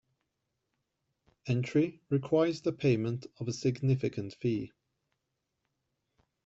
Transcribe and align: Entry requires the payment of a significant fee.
Entry 1.45 2.01
requires 2.09 2.61
the 2.63 2.73
payment 2.73 3.27
of 3.39 3.47
a 3.47 3.53
significant 3.53 4.33
fee. 4.33 4.71